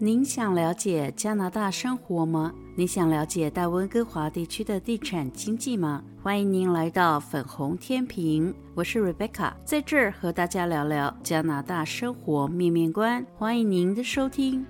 [0.00, 2.54] 您想了解加拿大生活吗？
[2.76, 6.04] 你想了解大温哥华地区的地产经济吗？
[6.22, 13.26] 欢迎您来到粉红天平，我是 Rebecca，在这儿和大家聊聊加拿大生活面面观。
[13.36, 14.64] 欢迎您的收听。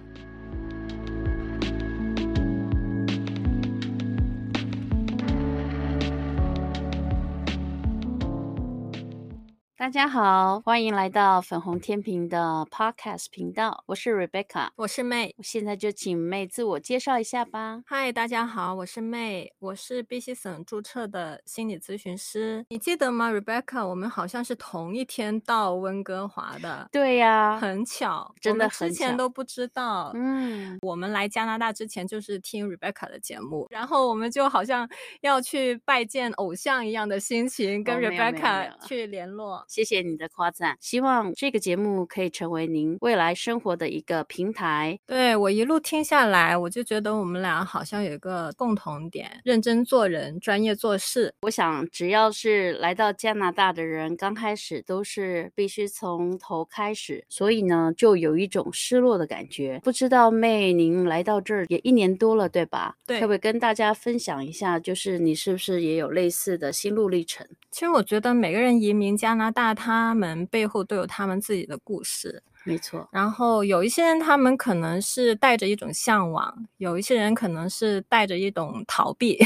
[9.79, 17.80] 大家好，欢迎来到粉红天平的 Podcast 频道，我是 Rebecca，我是 May，现在就请 May 自我介绍一下吧。
[17.86, 22.66] 嗨，大家好，我是 May，我是 BC 省注册的心理咨询师。
[22.70, 23.86] 你记得吗，Rebecca？
[23.86, 26.88] 我们好像是同一天到温哥华的。
[26.91, 30.10] 对呀、啊，很巧，真的很巧，之前都不知道。
[30.16, 39.64] 嗯，我们来加拿大之前就是听 Rebecca 的节目，然后我们就好像要去拜见偶像一样的心情，跟 Rebecca 去联络。
[39.68, 44.98] 谢谢你的夸赞，希望这个节目可以成为您未来生活的一个平台。
[45.06, 51.34] 对，我一路听下来，我就觉得我们俩好像有一个共同点：认真做人，专业做事。
[51.42, 59.78] 我想，只要是来到加拿大的人，刚开始都是必须从头开始，所以呢，就有一种失落的感觉。
[59.84, 62.97] 不知道妹，您来到这儿也一年多了，对吧？
[63.06, 67.47] 对，可不可以跟大家分享一下，就是你是不是也有类似的心路历程？
[67.70, 72.41] 其实我觉得每个人移民加拿大，但他们背后都有他们自己的故事。
[72.69, 79.38] 没错，然后有一些人，他们可能是带着一种向往，有一些人可能是带着一种逃避，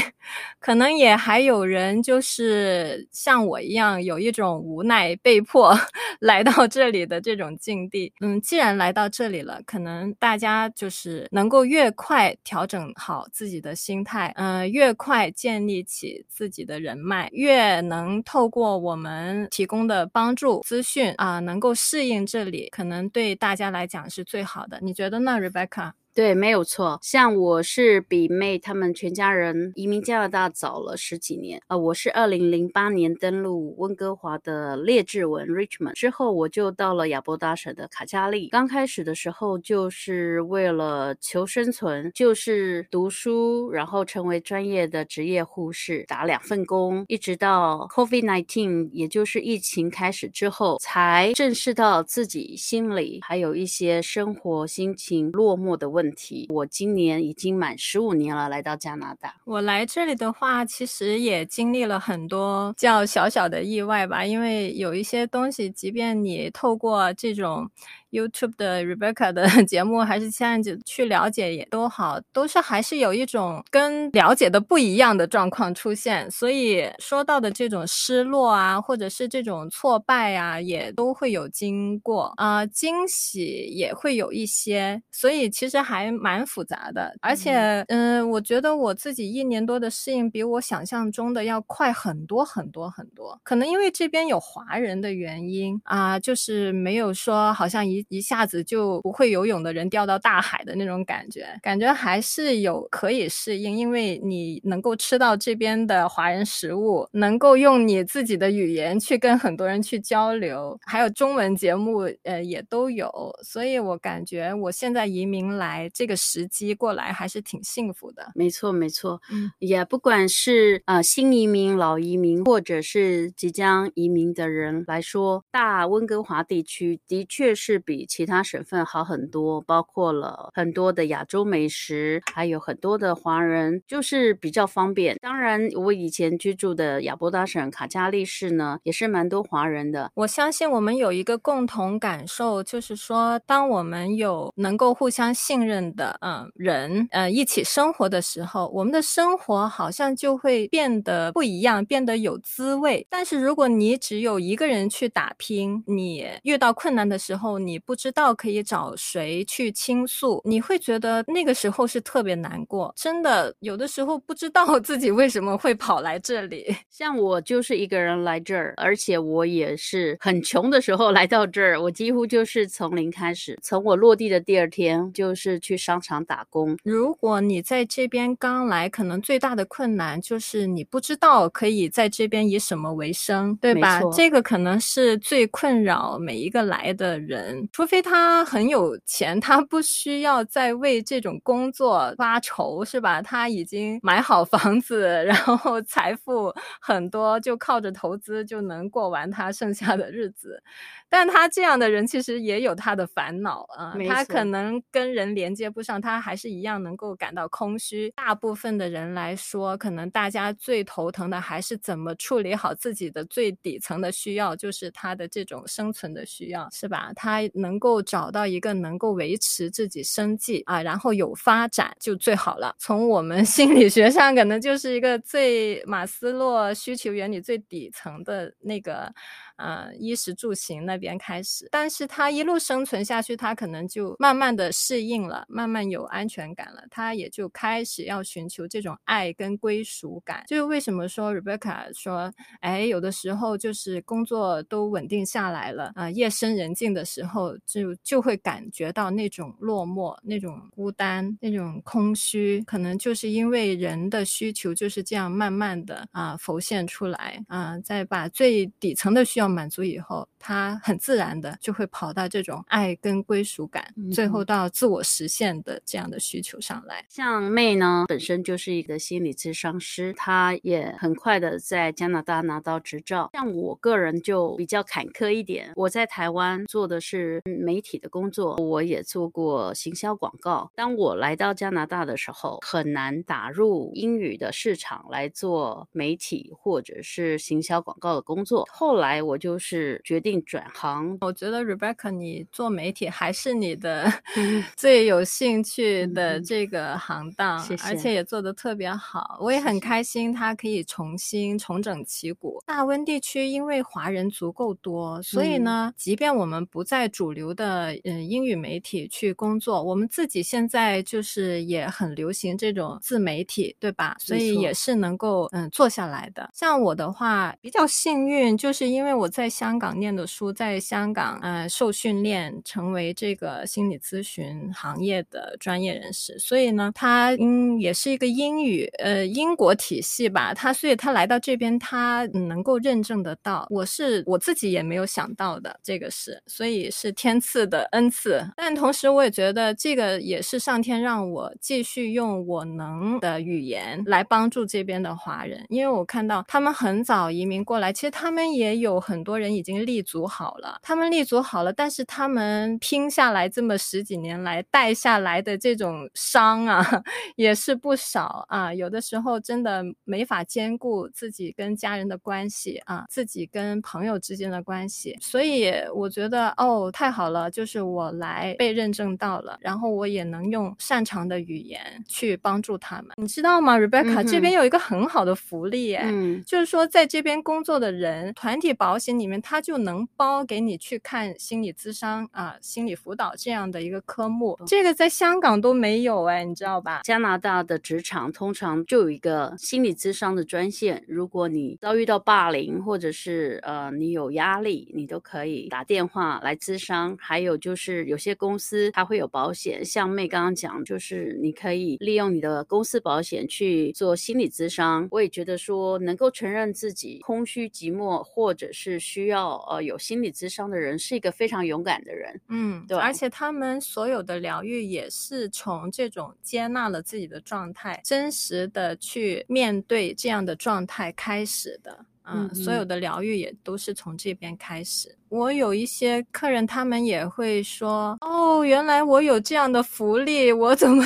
[0.59, 5.73] 可能也还有人就是像我一样，有一种无奈被迫
[6.19, 8.11] 来到这里的这种境地。
[8.19, 23.09] 嗯，既然来到这里了，可能大家就是能够越快调整好自己的心态，嗯、越快建立起自己的人脉，越能透过我们提供的帮助资讯啊、能够适应这里，可能。
[23.13, 25.93] 对大家来讲是最好的，你觉得呢，Rebecca？
[26.15, 26.99] 对，没有错。
[27.01, 38.47] 像我是比妹他们全家人移民加拿大早了十几年、呃，我是二零零八年登陆温哥华的列治文 （Richmond） 之后，我就到了亚伯达省的卡加利。
[38.49, 56.02] 刚开始的时候，就是为了求生存，就是读书，然后成为专业的职业护士，打两份工，一直到 COVID-19，也就是疫情开始之后，才正视到自己心里还有一些生活心情落寞的问。
[56.03, 59.33] 问题，我今年已经满十五年了，来到加拿大。
[59.45, 67.69] 我来这里的话，其实也经历了很多叫小小的意外吧，因为有一些东西，即便你透过这种。
[68.13, 87.13] YouTube 的 Rebecca 的 节目，还是现在就去了解也都好，都是还是有一种跟了解的不一样的状况出现，所以说到的这种失落啊，或者是这种挫败啊，也都会有经过啊、惊喜也会有一些，所以其实还蛮复杂的。
[87.21, 98.05] 而且，嗯、呃，我觉得我自己一年多的适应比我想象中的要快很多很多很多，可能因为这边有华人的原因啊、呃，就是没有说好像一。
[98.09, 113.09] 一下子就不会游泳的人掉到大海的那种感觉，感觉还是有可以适应，因为你能够吃到这边的华人食物，能够用你自己的语言去跟很多人去交流，还有中文节目，呃，也都有，
[113.41, 118.33] 所以我感觉我现在移民来这个时机过来还是挺幸福的。
[118.35, 127.93] 没错，没错，嗯，也不管是呃新移民、老移民，或者是即将移民的人来说，大温哥华地区的确是比。
[127.93, 135.15] 比其他省份好很多，包括了很多的亚洲美食，还有很多的华人，就是比较方便。
[135.21, 140.11] 当然，我以前居住的亚伯达省卡加利市呢，也是蛮多华人的。
[140.15, 153.05] 我相信我们有一个共同感受，就是说，当我们有能够互相信任的嗯人，呃，一起生活的时候，我们的生活好像就会变得不一样，变得有滋味。
[153.09, 162.93] 但是如果你只有一个人去打拼，你遇到困难的时候，你不知道可以找谁去倾诉，你会觉得那个时候是特别难过。
[162.97, 166.75] 真的，有的时候不知道 自己为什么会跑来这里。
[166.89, 171.81] 像我就是一个人来这儿，而且我也是很穷的时候来到这儿。
[171.81, 176.77] 我几乎就是从零开始，从我落地的第二天就是去商场打工。
[176.83, 184.01] 如果你在这边刚来，可能最大的困难就是你不知道可以在这边以什么为生，对吧？
[184.11, 187.67] 这个可能是最困扰每一个来的人。
[187.71, 193.21] 除非他很有钱，他不需要再为这种工作发愁，是吧？
[193.21, 200.61] 他已经买好房子， 然后财富很多，就靠着投资就能过完他剩下的日子。
[201.09, 208.11] 但他这样的人其实也有他的烦恼啊，他可能跟人连接不上，他还是一样能够感到空虚。
[208.15, 217.11] 大部分的人来说，可能大家最头疼的还是怎么处理好自己的最底层的需要，就是他的这种生存的需要，是吧？
[217.15, 222.75] 他能够找到一个能够维持自己生计啊，然后有发展就最好了。
[222.79, 229.13] 从我们 心理学上，可能就是一个最马斯洛需求原理最底层的那个。
[229.57, 240.43] 呃，衣食住行那边开始，但是他一路生存下去，他可能就慢慢的适应了，慢慢有安全感了，他也就开始要寻求这种爱跟归属感。
[240.47, 259.42] 就是为什么说 Rebecca 说，哎，有的时候就是工作都稳定下来了，啊、夜深人静的时候，就就会感觉到那种落寞、那种孤单、那种空虚，可能就是因为人的需求就是这样慢慢的啊、浮现出来，啊、呃，再把最底层的需要。
[259.43, 267.05] 要满足以后，他很自然的就会跑到这种爱跟归属感，嗯、最后到自我实现的这样的需求上来。
[267.09, 273.29] 像 May 呢，本身就是一个心理咨商师，她也很快的在加拿大拿到执照。
[273.33, 280.71] 像我个人就比较坎坷一点，我在台湾做的是媒体的工作，我也做过行销广告。
[280.73, 288.65] 当我来到加拿大的时候，很难打入英语的市场来做媒体或者是行销广告的工作。
[288.71, 289.32] 后来我。
[289.33, 291.17] 我就是决定转行。
[291.21, 294.05] 我觉得 Rebecca，你做媒体还是你的
[294.77, 297.83] 最有兴趣的这个行当，谢谢。
[297.87, 299.39] 而且也做得特别好。
[299.41, 302.61] 我也很开心，他可以重新重整旗鼓。
[302.67, 314.15] 大温地区因为华人足够多，所以呢，嗯、即便我们不在主流的嗯英语媒体去工作，我们自己现在就是也很流行这种自媒体，对吧？
[314.19, 316.47] 所以也是能够嗯做下来的。
[316.53, 319.22] 像我的话，比较幸运，就是因为我。
[319.23, 326.37] 我在香港念的书，在香港呃受训练，成为这个心理咨询行业的专业人士。
[326.37, 330.53] 所以呢，他嗯也是一个英语呃英国体系吧。
[330.53, 333.65] 他所以他来到这边，他能够认证得到。
[333.69, 338.45] 我是我自己也没有想到的，这个是所以是天赐的恩赐。
[338.57, 349.12] 但同时，我也觉得这个也是上天让我继续用我能的语言来帮助这边的华人，因为我看到他们很早移民过来，其实他们也有很。
[349.13, 356.83] 很多人已经立足好了，他们立足好了，但是他们拼下来这么十几年来带下来的这种伤啊，
[357.37, 358.73] 也是不少啊。
[358.73, 365.15] 有的时候真的没法兼顾自己跟家人的关系啊，自己跟朋友之间的关系。
[365.21, 373.11] 所以我觉得哦，太好了，就是我来被认证到了，然后我也能用擅长的语言去帮助他们。
[373.17, 379.02] 你知道吗，Rebecca，嗯，这边有一个很好的福利，哎，嗯，就是说在这边工作的人，团体保险。
[379.03, 387.01] 心里面他就能包给你去看心理咨商啊，心理辅导这样的一个科目，这个在香港都没有哎，你知道吧？
[387.03, 397.17] 加拿大的职场通常就有一个心理咨商的专线，如果你遭遇到霸凌或者是呃你有压力，你都可以打电话来咨商。
[397.19, 405.09] 还有就是有些公司它会有保险，像妹刚刚讲，就是你可以利用你的公司保险去做心理咨商。
[405.11, 408.92] 我也觉得说能够承认自己空虚寂寞或者是。
[408.93, 422.05] 是需要呃有心理智商的人，是一个非常勇敢的人，嗯，对，而且他们所有的疗愈也是从这种接纳了自己的状态，真实的去面对这样的状态开始的。
[422.25, 425.15] 嗯，嗯，所有的疗愈也都是从这边开始。
[425.29, 431.03] 我有一些客人，他们也会说：“哦，原来我有这样的福利，我怎么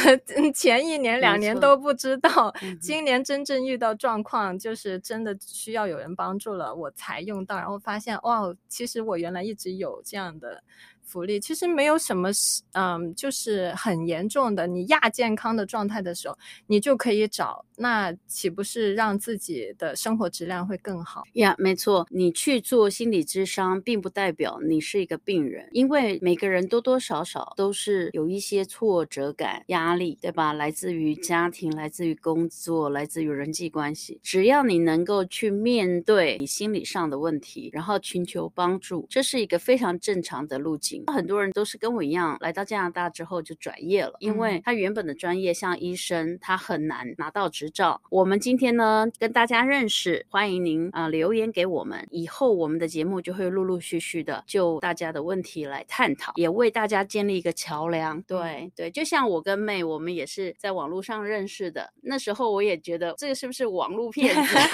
[0.53, 2.53] 前一年、两年都不知道？
[2.81, 10.61] 今年真正遇到状况，就是真的需要有人帮助了，我才用到，然后发现，哇，其实我原来一直有这样的。”
[11.07, 14.67] 福利其实没有什么是，嗯，就是很严重的。
[14.67, 16.37] 你亚健康的状态的时候，
[16.67, 21.23] 你就可以找，那岂不是让自己的生活质量会更好？
[21.33, 30.51] 呀，没错，你去做心理咨商，并不代表你是一个病人，因为每个人多多少少都是有一些挫折感、压力，对吧？
[30.51, 34.19] 来自于家庭，来自于工作，来自于人际关系。
[34.21, 40.96] 只要你能够去面对你心理上的问题，然后寻求帮助，这是一个非常正常的路径。
[41.07, 48.01] 很多人都是跟我一样，来到加拿大之后就转业了，因为他原本的专业像医生，他很难拿到执照。
[48.09, 58.21] 我们今天呢，跟大家认识，欢迎您啊、呃、留言给我们，以后我们的节目就会陆陆续续的就大家的问题来探讨，也为大家建立一个桥梁。
[58.23, 64.55] 对对，就像我跟妹，我们也是在网络上认识的，那时候我也觉得这个是不是网络骗子？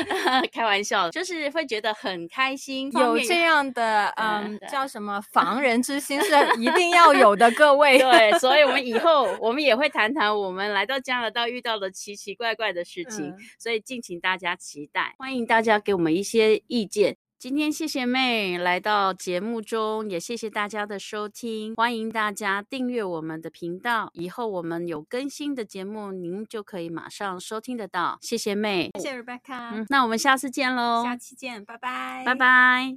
[0.52, 5.09] 开玩笑，就是会觉得很开心，有这样的嗯叫什么？
[5.10, 7.98] 么防人之心是一定要有的，各位。
[7.98, 17.16] 对，所以我们以 后我们也会谈谈我们来到加拿大遇到的奇奇怪怪的事情，嗯、所以敬请大家期待，欢迎大家给我们一些意见。
[17.38, 21.74] 今天谢谢 May 来到节目中，也谢谢大家的收听。
[21.74, 28.18] 欢迎大家订阅我们的频道，以后我们有更新的节目，您就可以马上收听得到。
[28.20, 29.70] 谢谢 May，谢谢 Rebecca。
[29.72, 32.88] 嗯，那我们下次见喽，下期见，拜拜，拜拜。